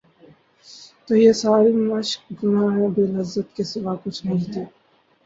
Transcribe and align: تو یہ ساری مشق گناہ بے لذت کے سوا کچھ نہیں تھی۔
تو 1.05 1.11
یہ 1.15 1.31
ساری 1.41 1.71
مشق 1.89 2.21
گناہ 2.39 2.75
بے 2.93 3.03
لذت 3.13 3.47
کے 3.55 3.63
سوا 3.71 3.93
کچھ 4.03 4.19
نہیں 4.25 4.45
تھی۔ 4.53 4.63